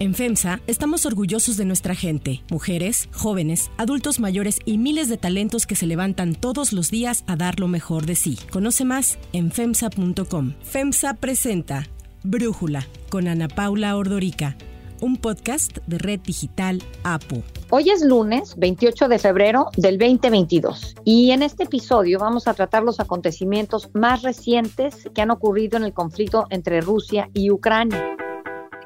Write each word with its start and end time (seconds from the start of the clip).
En 0.00 0.14
FEMSA 0.14 0.62
estamos 0.66 1.04
orgullosos 1.04 1.58
de 1.58 1.66
nuestra 1.66 1.94
gente, 1.94 2.42
mujeres, 2.50 3.10
jóvenes, 3.12 3.70
adultos 3.76 4.18
mayores 4.18 4.58
y 4.64 4.78
miles 4.78 5.10
de 5.10 5.18
talentos 5.18 5.66
que 5.66 5.76
se 5.76 5.86
levantan 5.86 6.34
todos 6.34 6.72
los 6.72 6.90
días 6.90 7.22
a 7.26 7.36
dar 7.36 7.60
lo 7.60 7.68
mejor 7.68 8.06
de 8.06 8.14
sí. 8.14 8.38
Conoce 8.50 8.86
más 8.86 9.18
en 9.34 9.52
FEMSA.com. 9.52 10.54
FEMSA 10.62 11.12
presenta 11.20 11.86
Brújula 12.22 12.86
con 13.10 13.28
Ana 13.28 13.48
Paula 13.48 13.94
Ordorica, 13.94 14.56
un 15.02 15.18
podcast 15.18 15.76
de 15.86 15.98
Red 15.98 16.20
Digital 16.20 16.82
APU. 17.02 17.42
Hoy 17.68 17.90
es 17.90 18.02
lunes 18.02 18.54
28 18.56 19.06
de 19.06 19.18
febrero 19.18 19.66
del 19.76 19.98
2022 19.98 20.94
y 21.04 21.32
en 21.32 21.42
este 21.42 21.64
episodio 21.64 22.18
vamos 22.18 22.48
a 22.48 22.54
tratar 22.54 22.84
los 22.84 23.00
acontecimientos 23.00 23.90
más 23.92 24.22
recientes 24.22 25.10
que 25.14 25.20
han 25.20 25.30
ocurrido 25.30 25.76
en 25.76 25.84
el 25.84 25.92
conflicto 25.92 26.46
entre 26.48 26.80
Rusia 26.80 27.28
y 27.34 27.50
Ucrania. 27.50 28.16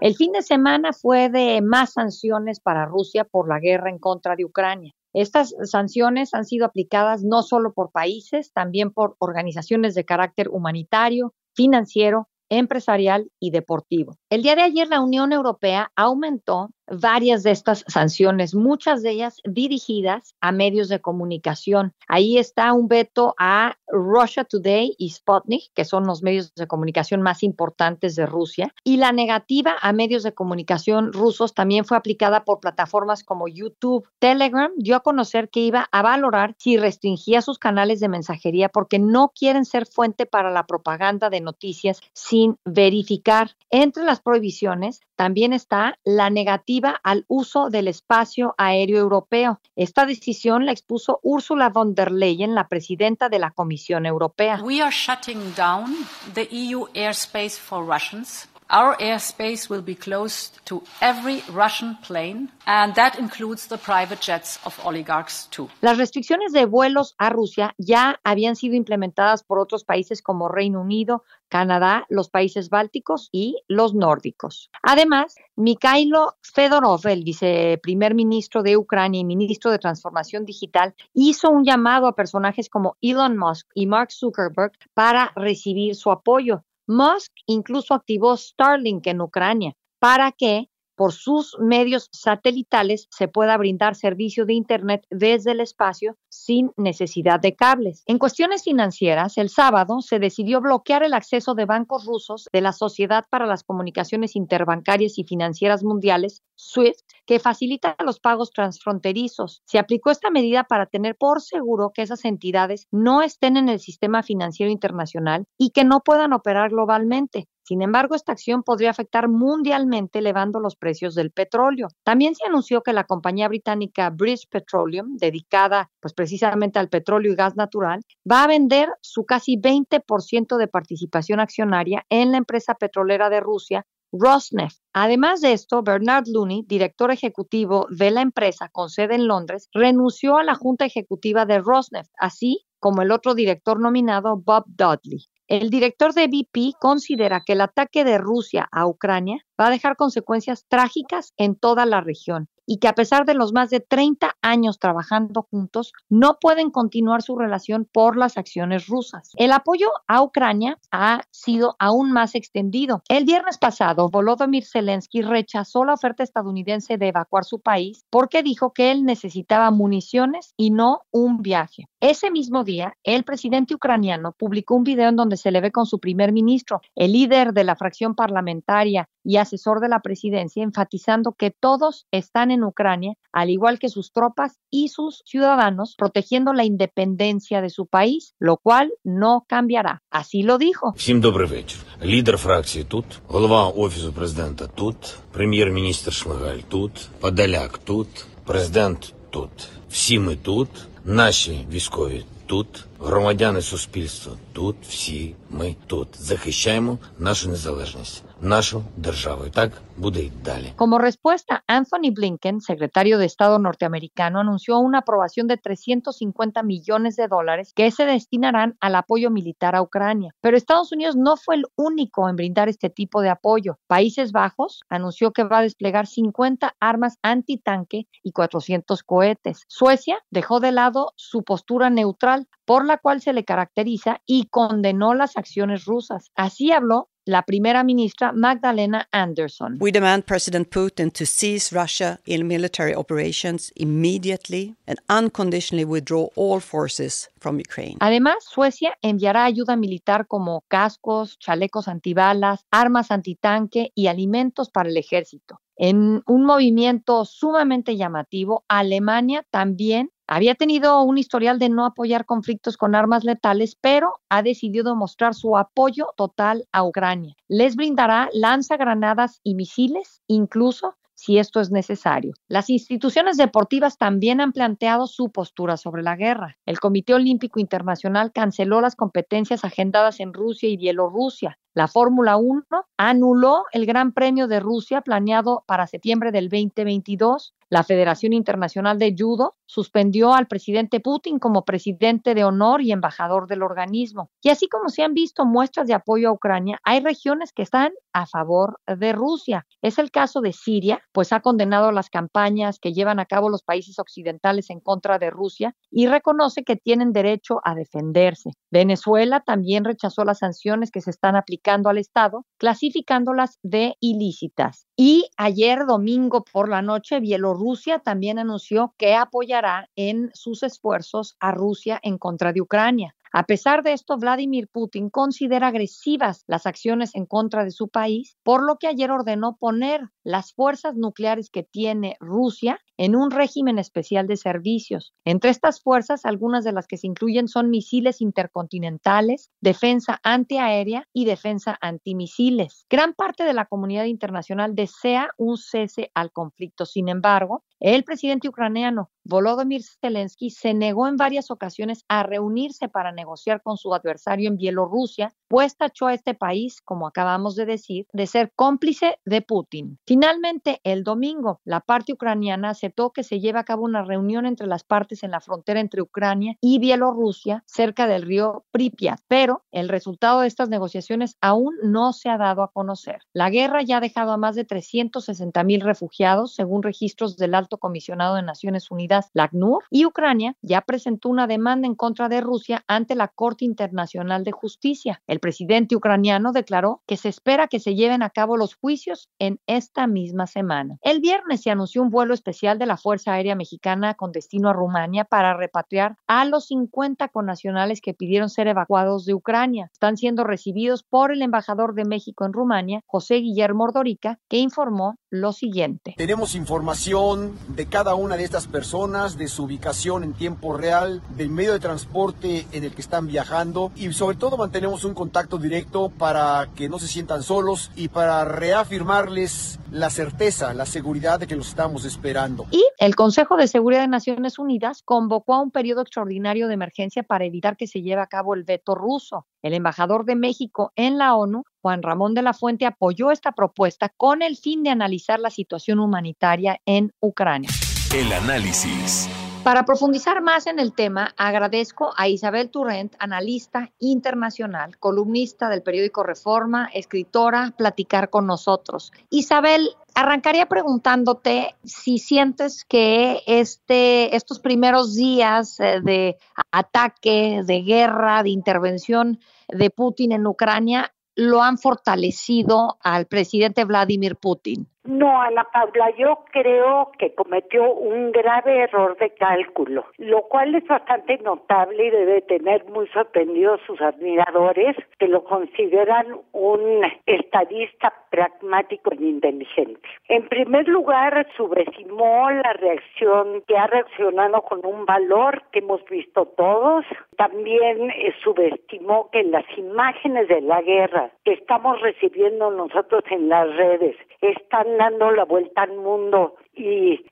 El 0.05 0.17
fin 0.17 0.33
de 0.33 0.43
semana 0.43 0.93
fue 0.93 1.31
de 1.31 1.63
más 1.63 1.95
sanciones 1.95 2.61
para 2.61 2.85
Rusia 2.85 3.25
por 3.25 3.49
la 3.49 3.59
guerra 3.59 3.89
en 3.89 3.99
contra 3.99 4.37
de 4.37 4.45
Ucrania. 4.45 4.93
Estas 5.15 5.55
sanciones 5.63 6.35
han 6.35 6.45
sido 6.45 6.67
aplicadas 6.67 7.23
no 7.25 7.43
solo 7.43 7.73
por 7.73 7.91
países, 7.91 8.53
también 8.53 8.91
por 8.91 9.17
organizaciones 9.19 9.95
de 9.95 10.05
carácter 10.05 10.51
humanitario, 10.51 11.33
financiero 11.55 12.29
empresarial 12.51 13.31
y 13.41 13.51
deportivo. 13.51 14.19
El 14.29 14.43
día 14.43 14.55
de 14.57 14.61
ayer 14.61 14.89
la 14.89 15.01
Unión 15.01 15.33
Europea 15.33 15.91
aumentó 15.97 16.69
varias 16.89 17.43
de 17.43 17.51
estas 17.51 17.85
sanciones, 17.89 18.55
muchas 18.55 19.03
de 19.03 19.11
ellas 19.11 19.41
dirigidas 19.45 20.35
a 20.41 20.53
medios 20.53 20.89
de 20.89 21.01
comunicación. 21.01 21.95
Ahí 22.09 22.39
está 22.39 22.73
un 22.73 22.89
veto 22.89 23.35
a 23.39 23.77
Russia 23.87 24.45
Today 24.45 24.95
y 24.99 25.11
Sputnik, 25.11 25.73
que 25.75 25.85
son 25.85 26.07
los 26.07 26.23
medios 26.23 26.55
de 26.55 26.67
comunicación 26.67 27.23
más 27.23 27.43
importantes 27.43 28.17
de 28.17 28.27
Rusia, 28.27 28.75
y 28.83 28.97
la 28.97 29.13
negativa 29.13 29.75
a 29.81 29.93
medios 29.93 30.23
de 30.23 30.35
comunicación 30.35 31.13
rusos 31.13 31.55
también 31.55 31.85
fue 31.85 31.97
aplicada 31.97 32.45
por 32.45 32.61
plataformas 32.61 33.25
como 33.25 33.49
YouTube. 33.49 34.09
Telegram 34.19 34.71
dio 34.77 34.97
a 34.97 35.01
conocer 35.01 35.49
que 35.49 35.61
iba 35.61 35.89
a 35.91 36.03
valorar 36.03 36.55
si 36.59 36.77
restringía 36.77 37.43
sus 37.43 37.59
canales 37.59 38.01
de 38.01 38.09
mensajería 38.09 38.69
porque 38.69 38.99
no 38.99 39.33
quieren 39.35 39.65
ser 39.65 39.87
fuente 39.87 40.27
para 40.27 40.51
la 40.51 40.67
propaganda 40.67 41.31
de 41.31 41.41
noticias 41.41 42.01
sin 42.13 42.57
verificar. 42.65 43.53
Entre 43.71 44.05
las 44.05 44.21
prohibiciones 44.21 45.01
también 45.17 45.53
está 45.53 45.99
la 46.05 46.31
negativa 46.31 47.01
al 47.03 47.25
uso 47.29 47.71
del 47.71 47.89
espacio 47.89 48.55
aéreo 48.59 48.99
europeo. 48.99 49.61
Esta 49.77 50.07
decisión 50.07 50.67
la 50.67 50.73
expuso 50.73 51.21
Ursula 51.23 51.69
von 51.69 51.95
der 51.95 52.11
Leyen, 52.11 52.55
la 52.55 52.69
presidenta 52.69 53.29
de 53.29 53.39
la 53.39 53.51
Comisión 53.51 54.07
Europea. 54.07 54.61
We 54.63 54.83
are 54.83 54.93
shutting 54.93 55.55
down 55.57 55.95
the 56.35 56.49
EU 56.51 56.87
airspace 56.95 57.59
for 57.59 57.85
Russians 57.85 58.49
Our 58.75 58.97
airspace 58.99 59.71
will 59.71 59.83
be 59.83 59.95
closed 59.95 60.59
to 60.65 60.83
every 61.01 61.45
Russian 61.53 61.97
plane, 62.03 62.51
and 62.67 62.93
that 62.97 63.17
includes 63.21 63.69
the 63.69 63.79
private 63.79 64.21
jets 64.21 64.59
of 64.67 64.77
oligarchs 64.85 65.47
too. 65.49 65.69
Las 65.81 65.97
restricciones 65.97 66.51
de 66.51 66.65
vuelos 66.65 67.15
a 67.19 67.31
Rusia 67.31 67.73
ya 67.79 68.19
habían 68.25 68.57
sido 68.57 68.75
implementadas 68.75 69.45
por 69.45 69.61
otros 69.61 69.85
países 69.85 70.23
como 70.23 70.49
Reino 70.49 70.81
Unido, 70.81 71.23
Canadá, 71.49 72.05
los 72.09 72.31
países 72.31 72.69
bálticos 72.69 73.29
y 73.31 73.63
los 73.69 73.95
nórdicos. 73.95 74.71
Además, 74.83 75.37
Mikhailo 75.55 76.35
Fedorov, 76.43 77.07
el 77.07 77.23
viceprimer 77.23 78.17
ministro 78.17 78.65
de 78.65 78.77
Ucrania 78.77 79.21
y 79.21 79.25
ministro 79.25 79.71
de 79.71 79.79
Transformación 79.79 80.45
Digital, 80.45 80.97
hizo 81.13 81.49
un 81.49 81.65
llamado 81.65 82.09
a 82.09 82.17
personajes 82.17 82.69
como 82.69 82.97
Elon 83.01 83.39
Musk 83.39 83.69
y 83.73 83.87
Mark 83.87 84.11
Zuckerberg 84.11 84.73
para 84.95 85.31
recibir 85.37 85.95
su 85.95 86.11
apoyo. 86.11 86.65
Musk 86.87 87.33
incluso 87.47 87.95
activó 87.95 88.37
Starlink 88.37 89.07
en 89.07 89.21
Ucrania. 89.21 89.75
Para 89.99 90.33
que 90.33 90.69
por 90.97 91.13
sus 91.13 91.57
medios 91.61 92.09
satelitales 92.13 93.09
se 93.11 93.29
pueda 93.29 93.57
brindar 93.57 93.95
servicio 93.95 94.47
de 94.47 94.55
Internet 94.55 95.07
desde 95.11 95.53
el 95.53 95.61
espacio 95.61 96.17
sin 96.29 96.73
necesidad 96.77 97.41
de 97.41 97.55
cables. 97.55 98.03
En 98.07 98.19
cuestiones 98.19 98.65
financieras, 98.65 99.39
el 99.39 99.49
sábado 99.49 100.01
se 100.01 100.19
decidió 100.19 100.61
bloquear 100.61 101.03
el 101.03 101.15
acceso 101.15 101.55
de 101.55 101.65
bancos 101.65 102.05
rusos 102.05 102.49
de 102.53 102.61
la 102.61 102.73
Sociedad 102.73 103.25
para 103.31 103.47
las 103.47 103.63
Comunicaciones 103.63 104.37
Interbancarias 104.37 105.19
y 105.19 105.25
Financieras 105.25 105.85
Mundiales, 105.85 106.43
SWIFT, 106.57 107.01
que 107.27 107.41
facilita 107.41 107.97
los 108.05 108.21
pagos 108.21 108.51
transfronterizos. 108.51 109.63
Se 109.67 109.79
aplicó 109.79 110.11
esta 110.11 110.31
medida 110.31 110.65
para 110.65 110.87
tener 110.87 111.17
por 111.17 111.41
seguro 111.41 111.91
que 111.95 112.03
esas 112.03 112.25
entidades 112.25 112.87
no 112.91 113.23
estén 113.23 113.57
en 113.57 113.69
el 113.69 113.81
sistema 113.81 114.23
financiero 114.23 114.71
internacional 114.71 115.47
y 115.59 115.71
que 115.71 115.85
no 115.85 116.01
puedan 116.01 116.33
operar 116.33 116.71
globalmente. 116.71 117.49
Sin 117.65 117.81
embargo, 117.81 118.15
esta 118.15 118.33
acción 118.33 118.63
podría 118.63 118.91
afectar 118.91 119.29
mundialmente 119.29 120.19
elevando 120.19 120.61
los 120.61 120.77
precios 120.77 121.15
del 121.15 121.31
petróleo. 121.31 121.89
También 122.03 122.35
se 122.35 122.47
anunció 122.47 122.83
que 122.83 122.93
la 122.93 123.05
compañía 123.05 123.49
británica 123.49 124.11
British 124.11 124.49
Petroleum, 124.49 125.17
dedicada 125.17 125.91
pues 126.01 126.13
precisamente 126.13 126.79
al 126.79 126.91
petróleo 126.91 127.33
y 127.33 127.37
gas 127.37 127.57
natural, 127.57 128.03
va 128.31 128.45
a 128.45 128.49
vender 128.49 128.91
su 129.01 129.25
casi 129.25 129.57
20% 129.57 130.57
de 130.59 130.69
participación 130.69 131.41
accionaria 131.41 132.05
en 132.11 132.33
la 132.33 132.39
empresa 132.39 132.75
petrolera 132.75 133.31
de 133.31 133.41
Rusia 133.41 133.87
Rosneft. 134.13 134.79
Además 134.93 135.41
de 135.41 135.53
esto, 135.53 135.83
Bernard 135.83 136.27
Looney, 136.29 136.65
director 136.67 137.11
ejecutivo 137.11 137.87
de 137.91 138.11
la 138.11 138.21
empresa 138.21 138.69
con 138.69 138.89
sede 138.89 139.17
en 139.17 139.27
Londres, 139.27 139.69
renunció 139.73 140.37
a 140.37 140.45
la 140.45 140.55
junta 140.55 140.85
ejecutiva 140.85 141.47
de 141.47 141.59
Rosneft, 141.59 142.13
así 142.19 142.65
como 142.79 143.03
el 143.03 143.11
otro 143.11 143.35
director 143.35 143.81
nominado, 143.81 144.37
Bob 144.37 144.65
Dudley. 144.67 145.27
El 145.47 145.69
director 145.69 146.15
de 146.15 146.27
BP 146.27 146.75
considera 146.81 147.43
que 147.45 147.53
el 147.53 147.61
ataque 147.61 148.03
de 148.05 148.17
Rusia 148.17 148.67
a 148.73 148.87
Ucrania 148.87 149.45
va 149.61 149.67
a 149.67 149.71
dejar 149.71 149.97
consecuencias 149.97 150.65
trágicas 150.69 151.35
en 151.37 151.55
toda 151.55 151.85
la 151.85 152.01
región 152.01 152.49
y 152.67 152.79
que 152.79 152.89
a 152.89 152.95
pesar 152.95 153.25
de 153.25 153.35
los 153.35 153.53
más 153.53 153.71
de 153.71 153.81
30 153.81 154.37
años 154.43 154.79
trabajando 154.79 155.43
juntos, 155.51 155.93
no 156.09 156.39
pueden 156.41 156.71
continuar 156.71 157.23
su 157.23 157.37
relación 157.37 157.89
por 157.91 158.17
las 158.17 158.39
acciones 158.39 158.87
rusas. 158.87 159.31
El 159.37 159.53
apoyo 159.53 159.89
a 160.07 160.23
Ucrania 160.23 160.79
ha 160.91 161.23
sido 161.31 161.77
aún 161.79 162.13
más 162.13 162.35
extendido. 162.35 163.03
El 163.09 163.25
viernes 163.25 163.59
pasado, 163.59 164.09
Volodymyr 164.09 164.65
Zelensky 164.65 165.23
rechazó 165.23 165.85
la 165.85 165.95
oferta 165.95 166.23
estadounidense 166.23 166.99
de 166.99 167.09
evacuar 167.09 167.45
su 167.45 167.61
país 167.61 168.05
porque 168.11 168.43
dijo 168.43 168.73
que 168.73 168.91
él 168.91 169.05
necesitaba 169.05 169.71
municiones 169.71 170.55
y 170.57 170.71
no 170.71 171.03
un 171.11 171.43
viaje. 171.43 171.89
Ese 172.01 172.31
mismo 172.31 172.65
día, 172.65 172.97
el 173.03 173.25
presidente 173.25 173.75
ucraniano 173.75 174.33
publicó 174.33 174.75
un 174.75 174.85
video 174.85 175.09
en 175.09 175.17
donde 175.17 175.37
se 175.37 175.51
le 175.51 175.61
ve 175.61 175.73
con 175.73 175.87
su 175.87 175.99
primer 176.01 176.33
ministro, 176.33 176.81
el 176.95 177.13
líder 177.13 177.53
de 177.53 177.65
la 177.65 177.77
fracción 177.77 178.15
parlamentaria 178.15 179.09
y 179.25 179.39
asesor 179.39 179.81
de 179.81 179.89
la 179.89 180.01
presidencia, 180.01 180.63
enfatizando 180.63 181.33
que 181.33 181.51
todos 181.51 182.07
están 182.11 182.51
en 182.51 182.54
Ucrania, 182.64 183.14
al 183.32 183.50
igual 183.50 183.80
que 183.80 183.90
sus 183.90 184.12
tropas 184.12 184.60
y 184.70 184.90
sus 184.90 185.22
ciudadanos, 185.26 185.96
protegiendo 185.98 186.54
la 186.54 186.64
independencia 186.64 187.62
de 187.62 187.70
su 187.70 187.86
país, 187.86 188.36
lo 188.40 188.58
cual 188.58 188.92
no 189.04 189.46
cambiará. 189.48 190.02
Así 190.10 190.44
lo 190.44 190.58
dijo. 190.58 190.94
Всім 190.96 191.22
добрий 191.22 191.48
вечір. 191.48 191.80
Лідер 192.04 192.38
фракції 192.38 192.84
тут, 192.84 193.06
голова 193.28 193.68
офісу 193.68 194.14
президента 194.14 194.68
тут, 194.68 194.96
прем'єр-міністр 195.32 196.14
Шмигаль 196.14 196.62
тут, 196.70 197.10
Подоляк 197.20 197.78
тут, 197.78 198.08
президент 198.46 199.14
тут. 199.30 199.50
Всі 199.94 200.20
ми 200.20 200.36
тут, 200.36 200.70
наші 201.06 201.66
військові 201.72 202.26
тут, 202.46 202.86
громадяни 203.00 203.62
суспільства 203.62 204.34
тут, 204.54 204.76
всі 204.90 205.36
ми 205.50 205.76
тут. 205.88 206.08
Захищаємо 206.20 206.98
нашу 207.20 207.50
незалежність. 207.50 208.24
нашу 208.42 208.84
державу. 208.98 209.44
так 209.54 209.72
буде 209.98 210.20
й 210.20 210.32
далі. 210.44 210.74
Como 210.78 210.98
respuesta, 210.98 211.62
Anthony 211.68 212.12
Blinken, 212.16 212.62
secretario 212.62 213.18
de 213.18 213.26
Estado 213.26 213.60
norteamericano, 213.60 214.40
anunció 214.40 214.80
una 214.80 215.00
aprobación 215.00 215.48
de 215.48 215.58
350 215.58 216.64
millones 216.64 217.16
de 217.16 217.28
dólares 217.28 217.74
que 217.76 217.92
se 217.92 218.06
destinarán 218.06 218.76
al 218.80 218.96
apoyo 218.96 219.30
militar 219.30 219.76
a 219.76 219.82
Ucrania. 219.82 220.34
Pero 220.42 220.56
Estados 220.56 220.92
Unidos 220.92 221.16
no 221.16 221.36
fue 221.36 221.56
el 221.56 221.66
único 221.76 222.30
en 222.30 222.36
brindar 222.36 222.70
este 222.70 222.90
tipo 222.90 223.22
de 223.22 223.30
apoyo. 223.30 223.78
Países 223.88 224.32
Bajos 224.32 224.82
anunció 224.90 225.32
que 225.32 225.44
va 225.44 225.58
a 225.58 225.64
desplegar 225.64 226.08
50 226.08 226.76
armas 226.80 227.18
antitanque 227.22 228.08
y 228.24 228.32
400 228.32 229.04
cohetes. 229.04 229.66
Suecia 229.85 230.25
dejó 230.31 230.61
de 230.61 230.73
lado 230.73 231.13
su 231.15 231.45
postura 231.45 231.91
neutral, 231.91 232.49
por 232.65 232.87
la 232.87 232.97
cual 232.97 233.21
se 233.21 233.35
le 233.35 233.45
caracteriza 233.45 234.23
y 234.25 234.47
condenó 234.47 235.13
las 235.13 235.37
acciones 235.37 235.85
rusas. 235.85 236.31
Así 236.35 236.73
habló 236.73 237.11
la 237.27 237.43
primera 237.43 237.83
ministra 237.83 238.33
Magdalena 238.33 239.09
Anderson. 239.11 239.79
We 239.81 239.91
demand 239.91 240.25
President 240.27 240.69
Putin 240.71 241.11
to 241.13 241.25
cease 241.25 241.73
Russia 241.73 242.21
in 242.27 242.47
military 242.47 242.95
operations 242.95 243.73
immediately 243.77 244.75
and 244.87 244.99
unconditionally 245.09 245.85
withdraw 245.85 246.29
all 246.37 246.61
forces 246.61 247.31
from 247.41 247.59
Ukraine. 247.59 247.97
Además, 248.01 248.45
Suecia 248.45 248.97
enviará 249.03 249.45
ayuda 249.45 249.77
militar 249.77 250.27
como 250.27 250.65
cascos, 250.69 251.39
chalecos 251.39 251.89
antibalas, 251.89 252.67
armas 252.71 253.11
antitanque 253.11 253.93
y 253.95 254.09
alimentos 254.09 254.71
para 254.71 254.89
el 254.89 254.97
ejército. 254.97 255.61
En 255.77 256.23
un 256.27 256.45
movimiento 256.45 257.25
sumamente 257.25 257.97
llamativo, 257.97 258.65
Alemania 258.69 259.45
también 259.51 260.11
había 260.35 260.57
tenido 260.57 261.01
un 261.03 261.17
historial 261.17 261.61
de 261.61 261.69
no 261.69 261.87
apoyar 261.87 262.25
conflictos 262.25 262.77
con 262.77 262.97
armas 262.97 263.23
letales, 263.23 263.77
pero 263.81 264.15
ha 264.29 264.43
decidido 264.43 264.97
mostrar 264.97 265.33
su 265.33 265.57
apoyo 265.57 266.09
total 266.17 266.67
a 266.73 266.83
Ucrania. 266.83 267.37
Les 267.47 267.77
brindará 267.77 268.29
lanzagranadas 268.33 269.39
y 269.45 269.55
misiles, 269.55 270.23
incluso 270.27 270.97
si 271.15 271.39
esto 271.39 271.61
es 271.61 271.71
necesario. 271.71 272.35
Las 272.49 272.69
instituciones 272.69 273.37
deportivas 273.37 273.97
también 273.97 274.41
han 274.41 274.51
planteado 274.51 275.07
su 275.07 275.31
postura 275.31 275.77
sobre 275.77 276.03
la 276.03 276.17
guerra. 276.17 276.59
El 276.67 276.81
Comité 276.81 277.15
Olímpico 277.15 277.61
Internacional 277.61 278.33
canceló 278.33 278.81
las 278.81 278.97
competencias 278.97 279.65
agendadas 279.65 280.19
en 280.19 280.33
Rusia 280.33 280.69
y 280.69 280.77
Bielorrusia. 280.77 281.59
La 281.75 281.89
Fórmula 281.89 282.37
1 282.37 282.65
anuló 282.97 283.65
el 283.73 283.87
Gran 283.87 284.13
Premio 284.13 284.49
de 284.49 284.61
Rusia 284.61 285.01
planeado 285.01 285.65
para 285.67 285.87
septiembre 285.87 286.31
del 286.31 286.49
2022. 286.49 287.55
La 287.71 287.85
Federación 287.85 288.33
Internacional 288.33 288.99
de 288.99 289.15
Judo 289.17 289.57
suspendió 289.67 290.35
al 290.35 290.47
presidente 290.47 291.01
Putin 291.01 291.39
como 291.39 291.65
presidente 291.65 292.35
de 292.35 292.45
honor 292.45 292.83
y 292.83 292.93
embajador 292.93 293.47
del 293.49 293.63
organismo. 293.63 294.31
Y 294.43 294.51
así 294.51 294.69
como 294.69 294.89
se 294.89 295.03
han 295.03 295.15
visto 295.15 295.45
muestras 295.45 295.87
de 295.87 295.95
apoyo 295.95 296.29
a 296.29 296.33
Ucrania, 296.33 296.79
hay 296.85 297.01
regiones 297.01 297.53
que 297.53 297.63
están 297.63 297.93
a 298.13 298.27
favor 298.27 298.79
de 298.87 299.13
Rusia. 299.13 299.67
Es 299.83 299.99
el 299.99 300.11
caso 300.11 300.41
de 300.41 300.53
Siria, 300.53 301.03
pues 301.13 301.33
ha 301.33 301.41
condenado 301.41 301.91
las 301.91 302.11
campañas 302.11 302.79
que 302.79 302.93
llevan 302.93 303.19
a 303.19 303.27
cabo 303.27 303.49
los 303.49 303.63
países 303.63 303.99
occidentales 303.99 304.71
en 304.71 304.81
contra 304.81 305.19
de 305.19 305.31
Rusia 305.31 305.75
y 305.91 306.07
reconoce 306.07 306.63
que 306.63 306.77
tienen 306.77 307.13
derecho 307.13 307.61
a 307.65 307.75
defenderse. 307.75 308.51
Venezuela 308.71 309.41
también 309.41 309.85
rechazó 309.85 310.25
las 310.25 310.39
sanciones 310.39 310.91
que 310.91 311.01
se 311.01 311.11
están 311.11 311.35
aplicando 311.37 311.89
al 311.89 311.99
Estado, 311.99 312.45
clasificándolas 312.59 313.59
de 313.63 313.97
ilícitas. 314.01 314.87
Y 314.97 315.27
ayer 315.37 315.87
domingo 315.87 316.45
por 316.53 316.69
la 316.69 316.83
noche, 316.83 317.21
Bielorrusia 317.21 317.54
también 317.99 318.39
anunció 318.39 318.95
que 318.99 319.15
apoyará 319.15 319.89
en 319.97 320.31
sus 320.35 320.63
esfuerzos 320.63 321.37
a 321.41 321.53
Rusia 321.53 321.99
en 322.03 322.19
contra 322.19 322.53
de 322.53 322.61
Ucrania. 322.61 323.15
A 323.37 323.47
pesar 323.47 323.83
de 323.83 323.95
esto, 323.95 324.17
Vladimir 324.17 324.69
Putin 324.69 325.11
considera 325.11 325.67
agresivas 325.67 326.45
las 326.47 326.67
acciones 326.67 327.17
en 327.17 327.27
contra 327.27 327.65
de 327.65 327.73
su 327.73 327.89
país, 327.89 328.37
por 328.45 328.63
lo 328.63 328.77
que 328.77 328.87
ayer 328.87 329.11
ordenó 329.11 329.57
poner 329.57 330.03
las 330.23 330.53
fuerzas 330.53 330.95
nucleares 330.95 331.51
que 331.51 331.65
tiene 331.65 332.17
Rusia 332.21 332.79
en 332.97 333.17
un 333.17 333.33
régimen 333.33 333.81
especial 333.81 334.29
de 334.29 334.37
servicios. 334.37 335.15
Entre 335.25 335.51
estas 335.51 335.83
fuerzas, 335.83 336.25
algunas 336.27 336.63
de 336.63 336.71
las 336.71 336.87
que 336.87 336.97
se 336.97 337.09
incluyen 337.09 337.49
son 337.49 337.71
misiles 337.71 338.21
intercontinentales, 338.21 339.51
defensa 339.61 340.21
antiaérea 340.23 341.09
y 341.13 341.25
defensa 341.25 341.77
antimisiles. 341.81 342.87
Gran 342.89 343.15
parte 343.15 343.43
de 343.43 343.53
la 343.53 343.67
comunidad 343.67 344.05
internacional 344.05 344.77
desea 344.77 345.31
un 345.39 345.57
cese 345.57 346.13
al 346.15 346.31
conflicto. 346.31 346.87
Sin 346.87 347.09
embargo, 347.09 347.65
el 347.81 348.05
presidente 348.05 348.49
ucraniano 348.49 349.11
Volodymyr 349.25 349.83
Zelensky 349.83 350.51
se 350.51 350.75
negó 350.75 351.09
en 351.09 351.17
varias 351.17 351.51
ocasiones 351.51 352.05
a 352.09 352.23
reunirse 352.23 352.89
para 352.89 353.11
negociar 353.11 353.63
con 353.63 353.79
su 353.79 353.95
adversario 353.95 354.49
en 354.49 354.57
Bielorrusia, 354.57 355.33
pues 355.49 355.77
tachó 355.77 356.09
a 356.09 356.15
este 356.15 356.35
país, 356.35 356.83
como 356.83 357.07
acabamos 357.07 357.57
de 357.57 357.65
decir, 357.65 358.07
de 358.13 358.27
ser 358.27 358.53
cómplice 358.55 359.19
de 359.25 359.41
Putin. 359.41 359.99
Finalmente, 360.07 360.81
el 360.85 361.05
domingo, 361.05 361.61
la 361.65 361.81
parte 361.81 362.13
ucraniana 362.13 362.71
aceptó 362.71 363.13
que 363.13 363.23
se 363.23 363.41
lleve 363.41 363.59
a 363.59 363.65
cabo 363.65 363.85
una 363.85 364.03
reunión 364.03 364.45
entre 364.45 364.67
las 364.67 364.85
partes 364.85 365.23
en 365.23 365.31
la 365.31 365.41
frontera 365.41 365.81
entre 365.81 366.03
Ucrania 366.03 366.57
y 366.61 366.79
Bielorrusia, 366.79 367.65
cerca 367.67 368.07
del 368.07 368.23
río 368.23 368.65
Pripyat, 368.73 369.21
pero 369.27 369.65
el 369.73 369.89
resultado 369.89 370.41
de 370.41 370.49
estas 370.49 370.69
negociaciones 370.69 371.37
aún 371.41 371.75
no 371.83 372.13
se 372.13 372.29
ha 372.29 372.37
dado 372.37 372.63
a 372.63 372.71
conocer. 372.71 373.21
La 373.33 373.49
guerra 373.49 373.83
ya 373.83 373.99
ha 373.99 374.01
dejado 374.01 374.33
a 374.33 374.37
más 374.37 374.55
de 374.55 374.65
360 374.65 375.65
mil 375.65 375.81
refugiados, 375.81 376.55
según 376.55 376.83
registros 376.83 377.37
del 377.37 377.55
Alto 377.55 377.79
Comisionado 377.79 378.35
de 378.35 378.43
Naciones 378.43 378.91
Unidas, 378.91 379.14
la 379.33 379.51
y 379.91 380.05
Ucrania 380.05 380.57
ya 380.63 380.81
presentó 380.81 381.29
una 381.29 381.47
demanda 381.47 381.87
en 381.87 381.95
contra 381.95 382.29
de 382.29 382.41
Rusia 382.41 382.85
ante 382.89 383.15
la 383.15 383.29
Corte 383.29 383.65
Internacional 383.65 384.43
de 384.43 384.53
Justicia. 384.53 385.23
El 385.27 385.39
presidente 385.39 385.95
ucraniano 385.95 386.53
declaró 386.53 387.03
que 387.07 387.17
se 387.17 387.29
espera 387.29 387.69
que 387.69 387.79
se 387.79 387.95
lleven 387.95 388.23
a 388.23 388.31
cabo 388.31 388.57
los 388.57 388.75
juicios 388.75 389.31
en 389.39 389.61
esta 389.67 390.07
misma 390.07 390.47
semana. 390.47 390.99
El 391.03 391.21
viernes 391.21 391.63
se 391.63 391.71
anunció 391.71 392.03
un 392.03 392.11
vuelo 392.11 392.35
especial 392.35 392.79
de 392.79 392.87
la 392.87 392.97
Fuerza 392.97 393.35
Aérea 393.35 393.55
Mexicana 393.55 394.15
con 394.15 394.33
destino 394.33 394.69
a 394.69 394.73
Rumania 394.73 395.25
para 395.25 395.57
repatriar 395.57 396.17
a 396.27 396.45
los 396.45 396.67
50 396.67 397.29
connacionales 397.29 398.01
que 398.01 398.15
pidieron 398.15 398.51
ser 398.51 398.67
evacuados 398.67 399.25
de 399.25 399.35
Ucrania. 399.35 399.91
Están 399.93 400.17
siendo 400.17 400.43
recibidos 400.43 401.05
por 401.05 401.33
el 401.33 401.43
embajador 401.43 401.95
de 401.95 402.05
México 402.05 402.45
en 402.45 402.53
Rumania, 402.53 403.03
José 403.07 403.37
Guillermo 403.37 403.85
Ordorica, 403.85 404.41
que 404.49 404.59
informó 404.59 405.17
lo 405.41 405.53
siguiente. 405.53 406.15
Tenemos 406.17 406.55
información 406.55 407.59
de 407.69 407.87
cada 407.87 408.15
una 408.15 408.37
de 408.37 408.45
estas 408.45 408.67
personas, 408.67 409.37
de 409.37 409.49
su 409.49 409.65
ubicación 409.65 410.25
en 410.25 410.33
tiempo 410.33 410.77
real, 410.77 411.23
del 411.37 411.51
medio 411.51 411.73
de 411.73 411.81
transporte 411.81 412.67
en 412.73 412.85
el 412.85 412.95
que 412.95 413.01
están 413.01 413.27
viajando 413.27 413.93
y 413.97 414.13
sobre 414.13 414.37
todo 414.37 414.57
mantenemos 414.57 415.05
un 415.05 415.15
contacto 415.15 415.59
directo 415.59 416.11
para 416.11 416.69
que 416.75 416.89
no 416.89 416.99
se 416.99 417.09
sientan 417.09 417.43
solos 417.43 417.91
y 417.97 418.09
para 418.09 418.45
reafirmarles 418.45 419.79
la 419.91 420.11
certeza, 420.11 420.75
la 420.75 420.87
seguridad 420.87 421.39
de 421.39 421.47
que 421.47 421.57
los 421.57 421.69
estamos 421.69 422.05
esperando. 422.05 422.67
Y 422.71 422.85
el 422.99 423.15
Consejo 423.15 423.57
de 423.57 423.69
Seguridad 423.69 424.03
de 424.03 424.09
Naciones 424.09 424.59
Unidas 424.59 425.03
convocó 425.05 425.55
a 425.55 425.63
un 425.63 425.71
periodo 425.71 426.03
extraordinario 426.03 426.69
de 426.69 426.75
emergencia 426.75 427.23
para 427.23 427.45
evitar 427.45 427.77
que 427.77 427.87
se 427.87 428.03
lleve 428.03 428.21
a 428.21 428.27
cabo 428.27 428.55
el 428.55 428.65
veto 428.65 428.95
ruso. 428.95 429.47
El 429.63 429.75
embajador 429.75 430.25
de 430.25 430.37
México 430.37 430.93
en 430.97 431.19
la 431.19 431.37
ONU 431.37 431.65
Juan 431.85 432.03
Ramón 432.03 432.33
de 432.33 432.41
la 432.41 432.55
Fuente 432.55 432.87
apoyó 432.87 433.31
esta 433.31 433.53
propuesta 433.53 434.09
con 434.09 434.41
el 434.41 434.57
fin 434.57 434.83
de 434.83 434.89
analizar 434.89 435.39
la 435.39 435.51
situación 435.51 435.99
humanitaria 435.99 436.81
en 436.87 437.13
Ucrania. 437.21 437.69
El 438.15 438.33
análisis. 438.33 439.29
Para 439.65 439.85
profundizar 439.85 440.41
más 440.41 440.67
en 440.67 440.79
el 440.79 440.95
tema, 440.95 441.35
agradezco 441.37 442.15
a 442.17 442.27
Isabel 442.29 442.71
Turrent, 442.71 443.15
analista 443.19 443.91
internacional, 443.99 444.99
columnista 444.99 445.69
del 445.69 445.83
periódico 445.83 446.23
Reforma, 446.23 446.89
escritora, 446.95 447.75
platicar 447.77 448.31
con 448.31 448.47
nosotros. 448.47 449.13
Isabel, 449.29 449.91
arrancaría 450.15 450.67
preguntándote 450.67 451.75
si 451.83 452.17
sientes 452.19 452.87
que 452.87 453.43
este, 453.47 454.35
estos 454.35 454.59
primeros 454.59 455.15
días 455.15 455.79
eh, 455.81 456.01
de 456.03 456.39
ataque, 456.71 457.63
de 457.65 457.83
guerra, 457.83 458.43
de 458.43 458.51
intervención 458.51 459.39
de 459.69 459.91
Putin 459.91 460.33
en 460.33 460.47
Ucrania 460.47 461.14
lo 461.35 461.63
han 461.63 461.79
fortalecido 461.79 462.99
al 463.01 463.27
presidente 463.27 463.85
Vladimir 463.85 464.37
Putin? 464.37 464.89
No, 465.05 465.43
Ana 465.43 465.65
Paula, 465.65 466.11
yo 466.17 466.45
creo 466.51 467.13
que 467.19 467.35
cometió 467.35 467.93
un 467.93 468.33
grave 468.33 468.85
error 468.85 469.19
de 469.19 469.29
cálculo, 469.35 470.07
lo 470.17 470.43
cual 470.45 470.75
es 470.75 470.87
bastante 470.87 471.37
notable 471.39 472.07
y 472.07 472.11
debe 472.11 472.41
tener 472.41 472.87
muy 472.87 473.07
sorprendidos 473.09 473.83
sus 473.87 474.01
admiradores, 474.01 474.97
que 475.19 475.29
lo 475.29 475.45
consideran 475.45 476.39
un 476.53 477.03
estadista 477.27 478.15
pragmático 478.31 479.13
e 479.13 479.17
inteligente. 479.17 480.09
En 480.29 480.49
primer 480.49 480.89
lugar, 480.89 481.47
subestimó 481.55 482.51
la 482.51 482.73
reacción 482.73 483.63
que 483.69 483.77
ha 483.77 483.87
reaccionado 483.87 484.63
con 484.63 484.87
un 484.87 485.05
valor 485.05 485.65
que 485.71 485.81
hemos 485.81 486.03
visto 486.07 486.47
todos. 486.57 487.05
También 487.37 488.11
eh, 488.11 488.35
subestimó 488.43 489.29
que 489.31 489.43
las 489.45 489.67
imágenes 489.77 490.49
de 490.49 490.63
la 490.63 490.81
guerra 490.81 491.31
que 491.45 491.53
estamos 491.53 492.01
recibiendo 492.01 492.71
nosotros 492.71 493.23
en 493.31 493.51
las 493.51 493.69
redes 493.77 494.17
están 494.41 494.94
dando 494.97 495.31
la 495.31 495.45
vuelta 495.45 495.83
al 495.83 495.93
mundo 495.93 496.57
y 496.75 497.25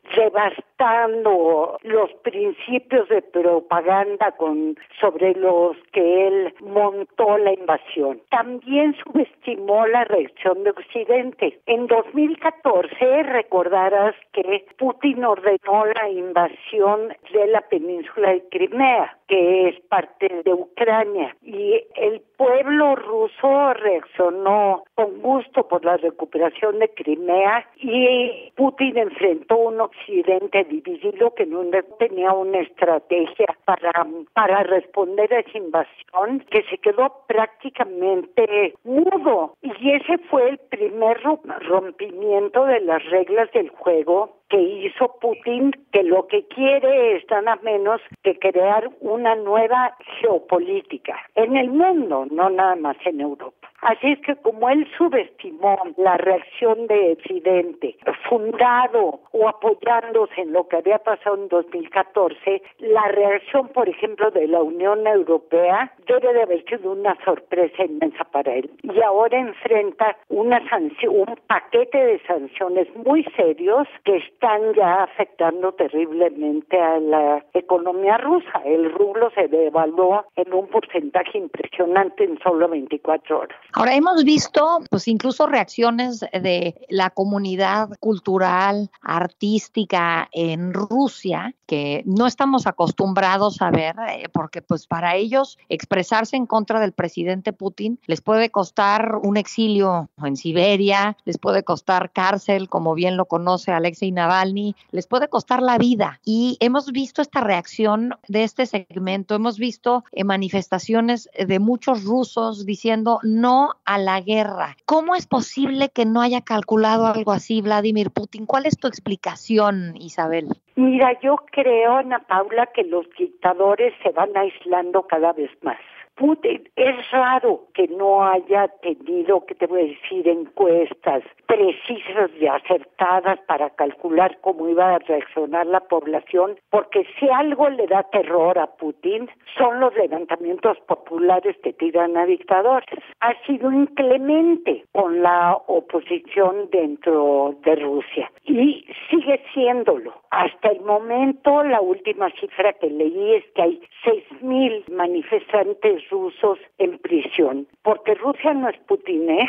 devastando 0.82 1.78
los 1.82 2.12
principios 2.22 3.08
de 3.08 3.22
propaganda 3.22 4.32
con 4.32 4.76
sobre 5.00 5.34
los 5.34 5.76
que 5.92 6.28
él 6.28 6.54
montó 6.60 7.38
la 7.38 7.52
invasión. 7.52 8.20
También 8.30 8.94
subestimó 9.04 9.86
la 9.86 10.04
reacción 10.04 10.64
de 10.64 10.70
Occidente. 10.70 11.60
En 11.66 11.86
2014 11.86 13.22
recordarás 13.24 14.14
que 14.32 14.66
Putin 14.78 15.24
ordenó 15.24 15.86
la 15.86 16.08
invasión 16.08 17.14
de 17.32 17.46
la 17.48 17.60
península 17.62 18.32
de 18.32 18.48
Crimea, 18.48 19.16
que 19.28 19.68
es 19.68 19.80
parte 19.88 20.42
de 20.44 20.52
Ucrania, 20.52 21.36
y 21.42 21.82
el 21.94 22.20
pueblo 22.36 22.96
ruso 22.96 23.74
reaccionó 23.74 24.84
con 24.94 25.20
gusto 25.20 25.68
por 25.68 25.84
la 25.84 25.96
recuperación 25.96 26.78
de 26.78 26.88
Crimea 26.88 27.66
y 27.76 28.52
Putin 28.56 28.98
enfrentó 28.98 29.56
un 29.56 29.80
occidente 29.80 30.64
dividido 30.72 31.34
que 31.34 31.46
no 31.46 31.62
tenía 31.98 32.32
una 32.32 32.60
estrategia 32.60 33.46
para, 33.64 34.06
para 34.32 34.62
responder 34.62 35.32
a 35.34 35.40
esa 35.40 35.58
invasión 35.58 36.40
que 36.50 36.62
se 36.64 36.78
quedó 36.78 37.24
prácticamente 37.26 38.74
mudo. 38.84 39.54
Y 39.62 39.90
ese 39.90 40.18
fue 40.30 40.50
el 40.50 40.58
primer 40.58 41.20
rompimiento 41.22 42.64
de 42.64 42.80
las 42.80 43.04
reglas 43.10 43.50
del 43.52 43.68
juego 43.70 44.41
que 44.52 44.60
hizo 44.60 45.16
Putin, 45.18 45.70
que 45.92 46.02
lo 46.02 46.26
que 46.26 46.46
quiere 46.48 47.16
es 47.16 47.24
nada 47.30 47.58
menos 47.62 48.02
que 48.22 48.38
crear 48.38 48.90
una 49.00 49.34
nueva 49.34 49.96
geopolítica 50.20 51.16
en 51.34 51.56
el 51.56 51.70
mundo, 51.70 52.26
no 52.30 52.50
nada 52.50 52.76
más 52.76 52.98
en 53.06 53.22
Europa. 53.22 53.72
Así 53.82 54.12
es 54.12 54.20
que 54.20 54.36
como 54.36 54.68
él 54.68 54.86
subestimó 54.96 55.76
la 55.96 56.16
reacción 56.16 56.86
de 56.86 57.14
Occidente, 57.18 57.96
fundado 58.28 59.20
o 59.32 59.48
apoyándose 59.48 60.42
en 60.42 60.52
lo 60.52 60.68
que 60.68 60.76
había 60.76 60.98
pasado 60.98 61.34
en 61.34 61.48
2014, 61.48 62.62
la 62.78 63.08
reacción, 63.08 63.68
por 63.68 63.88
ejemplo, 63.88 64.30
de 64.30 64.46
la 64.46 64.62
Unión 64.62 65.04
Europea 65.04 65.92
debe 66.06 66.32
de 66.32 66.42
haber 66.42 66.64
sido 66.66 66.92
una 66.92 67.16
sorpresa 67.24 67.84
inmensa 67.84 68.22
para 68.22 68.54
él. 68.54 68.70
Y 68.84 69.02
ahora 69.02 69.36
enfrenta 69.36 70.16
una 70.28 70.60
sanción, 70.68 71.16
un 71.16 71.36
paquete 71.48 71.98
de 71.98 72.20
sanciones 72.20 72.86
muy 72.94 73.24
serios 73.36 73.88
que 74.04 74.16
están 74.42 74.74
ya 74.74 75.04
afectando 75.04 75.72
terriblemente 75.74 76.76
a 76.76 76.98
la 76.98 77.44
economía 77.54 78.18
rusa. 78.18 78.60
El 78.64 78.92
rublo 78.92 79.30
se 79.36 79.46
devaluó 79.46 80.24
en 80.34 80.52
un 80.52 80.66
porcentaje 80.66 81.38
impresionante 81.38 82.24
en 82.24 82.38
solo 82.42 82.68
24 82.68 83.38
horas. 83.38 83.56
Ahora 83.74 83.94
hemos 83.94 84.24
visto, 84.24 84.80
pues 84.90 85.06
incluso 85.06 85.46
reacciones 85.46 86.20
de 86.20 86.74
la 86.88 87.10
comunidad 87.10 87.90
cultural, 88.00 88.90
artística 89.00 90.28
en 90.32 90.74
Rusia, 90.74 91.54
que 91.66 92.02
no 92.04 92.26
estamos 92.26 92.66
acostumbrados 92.66 93.62
a 93.62 93.70
ver, 93.70 93.94
eh, 94.08 94.24
porque 94.32 94.60
pues 94.60 94.86
para 94.86 95.14
ellos 95.14 95.56
expresarse 95.68 96.36
en 96.36 96.46
contra 96.46 96.80
del 96.80 96.92
presidente 96.92 97.52
Putin 97.52 97.98
les 98.06 98.20
puede 98.20 98.50
costar 98.50 99.14
un 99.22 99.36
exilio 99.36 100.10
en 100.22 100.36
Siberia, 100.36 101.16
les 101.24 101.38
puede 101.38 101.62
costar 101.62 102.10
cárcel, 102.10 102.68
como 102.68 102.94
bien 102.94 103.16
lo 103.16 103.26
conoce 103.26 103.70
Alexei 103.70 104.10
Navalny, 104.32 104.74
les 104.90 105.06
puede 105.06 105.28
costar 105.28 105.62
la 105.62 105.78
vida. 105.78 106.20
Y 106.24 106.56
hemos 106.60 106.92
visto 106.92 107.22
esta 107.22 107.40
reacción 107.40 108.14
de 108.28 108.44
este 108.44 108.66
segmento, 108.66 109.34
hemos 109.34 109.58
visto 109.58 110.04
eh, 110.12 110.24
manifestaciones 110.24 111.28
de 111.38 111.58
muchos 111.58 112.04
rusos 112.04 112.64
diciendo 112.64 113.18
no 113.22 113.72
a 113.84 113.98
la 113.98 114.20
guerra. 114.20 114.76
¿Cómo 114.86 115.14
es 115.14 115.26
posible 115.26 115.90
que 115.90 116.06
no 116.06 116.20
haya 116.20 116.40
calculado 116.40 117.06
algo 117.06 117.32
así 117.32 117.60
Vladimir 117.60 118.10
Putin? 118.10 118.46
¿Cuál 118.46 118.66
es 118.66 118.78
tu 118.78 118.88
explicación, 118.88 119.94
Isabel? 119.96 120.48
Mira, 120.76 121.18
yo 121.20 121.36
creo, 121.50 121.96
Ana 121.96 122.20
Paula, 122.20 122.66
que 122.74 122.84
los 122.84 123.06
dictadores 123.18 123.92
se 124.02 124.10
van 124.10 124.34
aislando 124.36 125.02
cada 125.06 125.32
vez 125.32 125.50
más. 125.62 125.78
Putin 126.14 126.68
es 126.76 127.10
raro 127.10 127.66
que 127.74 127.88
no 127.88 128.24
haya 128.24 128.68
tenido, 128.82 129.44
que 129.46 129.54
te 129.54 129.66
voy 129.66 129.80
a 129.80 129.84
decir, 129.84 130.28
encuestas 130.28 131.22
precisas 131.46 132.30
y 132.40 132.46
acertadas 132.46 133.38
para 133.46 133.70
calcular 133.70 134.38
cómo 134.40 134.68
iba 134.68 134.94
a 134.94 134.98
reaccionar 134.98 135.66
la 135.66 135.80
población, 135.80 136.58
porque 136.70 137.06
si 137.18 137.28
algo 137.28 137.68
le 137.70 137.86
da 137.86 138.02
terror 138.04 138.58
a 138.58 138.66
Putin 138.66 139.28
son 139.56 139.80
los 139.80 139.94
levantamientos 139.94 140.78
populares 140.86 141.56
que 141.62 141.72
tiran 141.72 142.16
a 142.16 142.26
dictadores. 142.26 143.00
Ha 143.20 143.34
sido 143.46 143.70
inclemente 143.70 144.84
con 144.92 145.22
la 145.22 145.56
oposición 145.66 146.68
dentro 146.70 147.54
de 147.64 147.76
Rusia 147.76 148.30
y 148.44 148.86
sigue 149.10 149.42
siéndolo. 149.52 150.14
Hasta 150.30 150.70
el 150.70 150.80
momento, 150.80 151.62
la 151.62 151.80
última 151.80 152.30
cifra 152.40 152.72
que 152.74 152.88
leí 152.88 153.34
es 153.34 153.44
que 153.54 153.62
hay 153.62 153.82
6.000 154.04 154.90
manifestantes 154.90 156.02
rusos 156.12 156.58
en 156.78 156.98
prisión. 156.98 157.66
Porque 157.82 158.14
Rusia 158.14 158.52
no 158.54 158.68
es 158.68 158.78
Putin, 158.86 159.30
¿eh? 159.30 159.48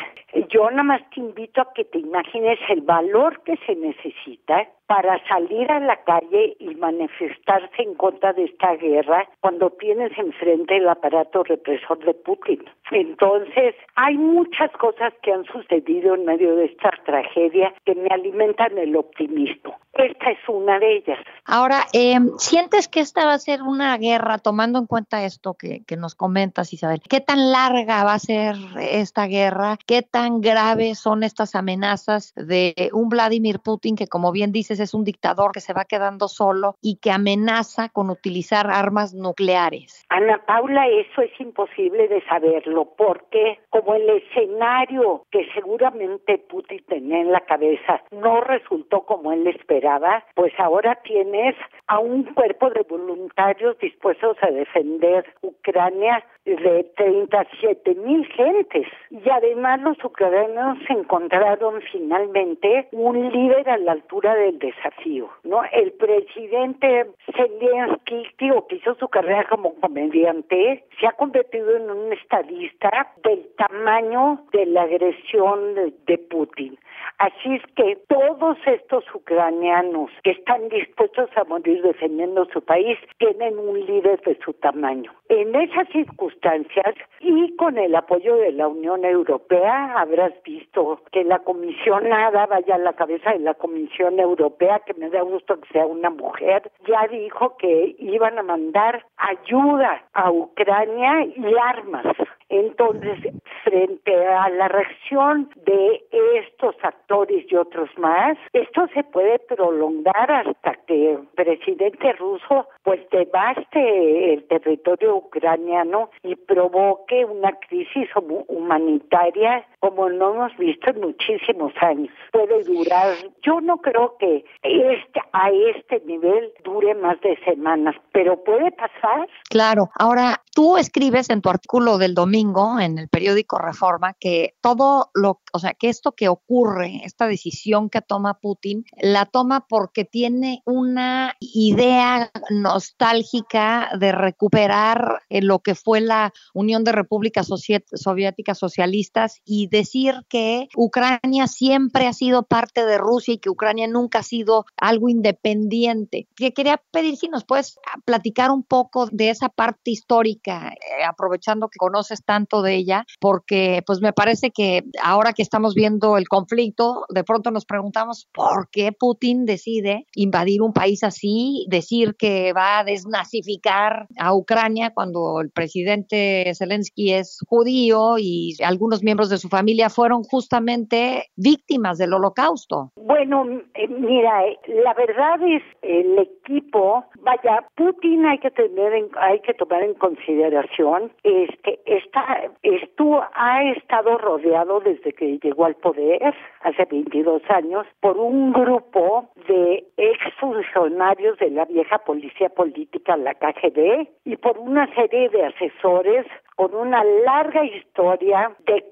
Yo 0.49 0.71
nada 0.71 0.83
más 0.83 1.01
te 1.11 1.19
invito 1.19 1.61
a 1.61 1.73
que 1.73 1.83
te 1.83 1.99
imagines 1.99 2.57
el 2.69 2.81
valor 2.81 3.41
que 3.43 3.57
se 3.67 3.75
necesita 3.75 4.67
para 4.93 5.17
salir 5.27 5.71
a 5.71 5.79
la 5.79 5.95
calle 6.03 6.55
y 6.59 6.75
manifestarse 6.75 7.81
en 7.81 7.95
contra 7.95 8.31
de 8.33 8.43
esta 8.43 8.75
guerra 8.75 9.27
cuando 9.39 9.71
tienes 9.71 10.15
enfrente 10.19 10.77
el 10.77 10.87
aparato 10.87 11.43
represor 11.43 11.97
de 12.05 12.13
Putin. 12.13 12.63
Entonces, 12.91 13.73
hay 13.95 14.17
muchas 14.17 14.71
cosas 14.73 15.11
que 15.23 15.33
han 15.33 15.45
sucedido 15.45 16.13
en 16.13 16.25
medio 16.25 16.55
de 16.55 16.65
esta 16.65 16.91
tragedia 17.05 17.73
que 17.85 17.95
me 17.95 18.07
alimentan 18.09 18.77
el 18.77 18.95
optimismo. 18.95 19.79
Esta 19.93 20.31
es 20.31 20.39
una 20.47 20.79
de 20.79 20.97
ellas. 20.97 21.19
Ahora, 21.45 21.85
eh, 21.93 22.17
¿sientes 22.37 22.87
que 22.87 22.99
esta 22.99 23.25
va 23.25 23.33
a 23.33 23.39
ser 23.39 23.61
una 23.61 23.95
guerra, 23.97 24.39
tomando 24.39 24.79
en 24.79 24.87
cuenta 24.87 25.23
esto 25.23 25.53
que, 25.53 25.83
que 25.85 25.97
nos 25.97 26.15
comentas, 26.15 26.73
Isabel? 26.73 27.01
¿Qué 27.07 27.21
tan 27.21 27.51
larga 27.51 28.03
va 28.03 28.13
a 28.13 28.19
ser 28.19 28.55
esta 28.79 29.27
guerra? 29.27 29.77
¿Qué 29.85 30.01
tan 30.01 30.41
graves 30.41 30.97
son 30.97 31.23
estas 31.23 31.53
amenazas 31.53 32.33
de 32.35 32.89
un 32.91 33.09
Vladimir 33.09 33.59
Putin 33.59 33.95
que, 33.95 34.07
como 34.07 34.31
bien 34.31 34.51
dices, 34.51 34.79
es 34.83 34.93
un 34.93 35.03
dictador 35.03 35.51
que 35.51 35.59
se 35.59 35.73
va 35.73 35.85
quedando 35.85 36.27
solo 36.27 36.75
y 36.81 36.97
que 36.97 37.11
amenaza 37.11 37.89
con 37.89 38.09
utilizar 38.09 38.69
armas 38.69 39.13
nucleares? 39.13 40.05
Ana 40.09 40.41
Paula, 40.45 40.87
eso 40.87 41.21
es 41.21 41.31
imposible 41.39 42.07
de 42.07 42.21
saberlo 42.25 42.93
porque 42.97 43.59
como 43.69 43.95
el 43.95 44.09
escenario 44.09 45.25
que 45.31 45.47
seguramente 45.53 46.37
Putin 46.37 46.83
tenía 46.87 47.21
en 47.21 47.31
la 47.31 47.41
cabeza 47.41 48.01
no 48.11 48.41
resultó 48.41 49.01
como 49.01 49.31
él 49.31 49.47
esperaba, 49.47 50.23
pues 50.35 50.53
ahora 50.57 50.99
tienes 51.03 51.55
a 51.87 51.99
un 51.99 52.23
cuerpo 52.23 52.69
de 52.69 52.81
voluntarios 52.83 53.77
dispuestos 53.79 54.37
a 54.41 54.47
defender 54.47 55.25
Ucrania 55.41 56.23
de 56.45 56.83
37 56.97 57.95
mil 57.95 58.25
gentes. 58.27 58.87
Y 59.09 59.29
además 59.29 59.81
los 59.81 60.03
ucranianos 60.03 60.77
encontraron 60.89 61.81
finalmente 61.91 62.87
un 62.91 63.31
líder 63.31 63.69
a 63.69 63.77
la 63.77 63.93
altura 63.93 64.35
del 64.35 64.59
desafío, 64.63 65.29
¿no? 65.43 65.61
El 65.71 65.91
presidente 65.91 67.07
Zelensky, 67.35 68.23
que 68.37 68.75
hizo 68.75 68.95
su 68.95 69.07
carrera 69.09 69.45
como 69.49 69.75
comediante, 69.75 70.85
se 70.99 71.07
ha 71.07 71.11
convertido 71.11 71.75
en 71.75 71.91
un 71.91 72.13
estadista 72.13 73.11
del 73.23 73.45
tamaño 73.57 74.45
de 74.53 74.65
la 74.67 74.83
agresión 74.83 75.75
de 75.75 76.17
Putin. 76.17 76.77
Así 77.19 77.55
es 77.55 77.61
que 77.75 77.97
todos 78.07 78.57
estos 78.65 79.03
ucranianos 79.13 80.09
que 80.23 80.31
están 80.31 80.67
dispuestos 80.69 81.29
a 81.37 81.43
morir 81.45 81.81
defendiendo 81.81 82.45
su 82.45 82.61
país 82.61 82.97
tienen 83.17 83.57
un 83.57 83.79
líder 83.85 84.19
de 84.21 84.37
su 84.43 84.53
tamaño. 84.53 85.11
En 85.29 85.55
esas 85.55 85.87
circunstancias 85.89 86.95
y 87.19 87.55
con 87.55 87.77
el 87.77 87.95
apoyo 87.95 88.35
de 88.37 88.51
la 88.51 88.67
Unión 88.67 89.05
Europea, 89.05 89.93
habrás 89.97 90.33
visto 90.43 91.01
que 91.11 91.23
la 91.23 91.39
comisionada, 91.39 92.45
vaya 92.47 92.75
a 92.75 92.79
la 92.79 92.93
cabeza 92.93 93.31
de 93.31 93.39
la 93.39 93.53
Comisión 93.53 94.19
Europea, 94.19 94.81
que 94.85 94.93
me 94.93 95.09
da 95.09 95.21
gusto 95.21 95.59
que 95.61 95.69
sea 95.69 95.85
una 95.85 96.09
mujer, 96.09 96.71
ya 96.87 97.07
dijo 97.07 97.57
que 97.57 97.95
iban 97.99 98.37
a 98.37 98.43
mandar 98.43 99.05
ayuda 99.17 100.03
a 100.13 100.31
Ucrania 100.31 101.25
y 101.25 101.45
armas. 101.61 102.05
Entonces, 102.49 103.17
frente 103.63 104.27
a 104.27 104.49
la 104.49 104.67
reacción 104.67 105.49
de 105.65 106.03
estos 106.11 106.75
actores 106.83 107.45
y 107.49 107.55
otros 107.55 107.89
más, 107.97 108.37
esto 108.53 108.87
se 108.93 109.03
puede 109.03 109.39
prolongar 109.39 110.31
hasta 110.31 110.73
que 110.85 111.13
el 111.13 111.19
presidente 111.35 112.13
ruso 112.13 112.67
pues 112.83 113.01
devaste 113.09 114.33
el 114.33 114.43
territorio 114.47 115.15
ucraniano 115.15 116.09
y 116.23 116.35
provoque 116.35 117.25
una 117.25 117.53
crisis 117.53 118.09
humanitaria 118.47 119.65
como 119.83 120.09
no 120.09 120.33
hemos 120.33 120.57
visto 120.57 120.91
en 120.91 121.01
muchísimos 121.01 121.73
años. 121.81 122.09
Puede 122.31 122.63
durar, 122.63 123.17
yo 123.45 123.59
no 123.59 123.79
creo 123.81 124.15
que 124.17 124.45
este, 124.61 125.19
a 125.33 125.49
este 125.51 126.01
nivel 126.05 126.53
dure 126.63 126.95
más 126.95 127.19
de 127.19 127.37
semanas, 127.43 127.93
pero 128.13 128.41
puede 128.45 128.71
pasar. 128.71 129.27
Claro, 129.49 129.89
ahora 129.99 130.41
tú 130.55 130.77
escribes 130.77 131.29
en 131.29 131.41
tu 131.41 131.49
artículo 131.49 131.97
del 131.97 132.13
domingo 132.13 132.79
en 132.79 132.97
el 132.97 133.09
periódico 133.09 133.57
Reforma 133.57 134.13
que 134.17 134.53
todo 134.61 135.09
lo, 135.13 135.41
o 135.51 135.59
sea, 135.59 135.73
que 135.73 135.89
esto 135.89 136.13
que 136.13 136.29
ocurre, 136.29 137.01
esta 137.03 137.27
decisión 137.27 137.89
que 137.89 137.99
toma 137.99 138.39
Putin, 138.39 138.85
la 139.01 139.25
toma 139.25 139.65
porque 139.67 140.05
tiene 140.05 140.61
una 140.65 141.35
idea 141.41 142.31
nostálgica 142.51 143.89
de 143.99 144.13
recuperar 144.13 145.23
eh, 145.27 145.41
lo 145.41 145.59
que 145.59 145.75
fue 145.75 145.99
la 145.99 146.31
Unión 146.53 146.85
de 146.85 146.93
Repúblicas 146.93 147.47
Soviéticas 147.47 148.57
Socialistas 148.57 149.41
y 149.43 149.72
decir 149.73 150.13
que 150.29 150.67
Ucrania 150.77 151.47
siempre 151.47 152.05
ha 152.07 152.13
sido 152.13 152.43
parte 152.43 152.85
de 152.85 152.99
Rusia 152.99 153.33
y 153.33 153.39
que 153.39 153.49
Ucrania 153.49 153.87
nunca 153.87 154.19
ha 154.19 154.23
sido 154.23 154.65
algo 154.77 155.09
independiente. 155.09 156.27
Que 156.35 156.53
quería 156.53 156.79
pedir 156.91 157.17
si 157.17 157.27
nos 157.27 157.43
puedes 157.43 157.79
platicar 158.05 158.51
un 158.51 158.63
poco 158.63 159.07
de 159.11 159.31
esa 159.31 159.49
parte 159.49 159.89
histórica, 159.89 160.69
eh, 160.73 161.03
aprovechando 161.03 161.69
que 161.69 161.79
conoces 161.79 162.23
tanto 162.23 162.61
de 162.61 162.75
ella, 162.75 163.05
porque 163.19 163.81
pues 163.85 163.99
me 163.99 164.13
parece 164.13 164.51
que 164.51 164.83
ahora 165.01 165.33
que 165.33 165.41
estamos 165.41 165.73
viendo 165.73 166.17
el 166.17 166.27
conflicto, 166.27 167.05
de 167.09 167.23
pronto 167.23 167.49
nos 167.49 167.65
preguntamos 167.65 168.27
por 168.31 168.69
qué 168.69 168.91
Putin 168.91 169.45
decide 169.45 170.05
invadir 170.13 170.61
un 170.61 170.73
país 170.73 171.03
así, 171.03 171.65
decir 171.67 172.15
que 172.15 172.53
va 172.53 172.79
a 172.79 172.83
desnazificar 172.83 174.07
a 174.19 174.35
Ucrania 174.35 174.91
cuando 174.93 175.41
el 175.41 175.49
presidente 175.49 176.51
Zelensky 176.55 177.13
es 177.13 177.39
judío 177.47 178.19
y 178.19 178.55
algunos 178.63 179.01
miembros 179.01 179.29
de 179.29 179.39
su 179.39 179.49
familia 179.49 179.62
familia 179.63 179.89
fueron 179.89 180.23
justamente 180.23 181.27
víctimas 181.37 181.97
del 181.97 182.13
holocausto. 182.13 182.91
Bueno, 182.97 183.45
eh, 183.75 183.87
mira, 183.87 184.45
eh, 184.45 184.59
la 184.83 184.93
verdad 184.93 185.41
es 185.41 185.63
el 185.81 186.19
equipo, 186.19 187.05
vaya, 187.21 187.65
Putin 187.75 188.25
hay 188.25 188.39
que 188.39 188.51
tener 188.51 188.91
en, 188.93 189.07
hay 189.15 189.39
que 189.39 189.53
tomar 189.53 189.81
en 189.83 189.93
consideración 189.93 191.13
este 191.23 191.79
está 191.85 192.41
estuvo 192.61 193.23
ha 193.33 193.63
estado 193.71 194.17
rodeado 194.17 194.81
desde 194.81 195.13
que 195.13 195.39
llegó 195.41 195.63
al 195.63 195.75
poder 195.75 196.33
hace 196.61 196.83
22 196.83 197.41
años 197.49 197.85
por 198.01 198.17
un 198.17 198.51
grupo 198.51 199.29
de 199.47 199.85
exfuncionarios 199.95 201.37
de 201.39 201.51
la 201.51 201.63
vieja 201.65 201.99
policía 201.99 202.49
política, 202.49 203.15
la 203.15 203.33
KGB, 203.35 204.07
y 204.25 204.35
por 204.35 204.57
una 204.57 204.93
serie 204.93 205.29
de 205.29 205.45
asesores 205.45 206.25
con 206.55 206.75
una 206.75 207.03
larga 207.03 207.65
historia 207.65 208.51
de 208.65 208.89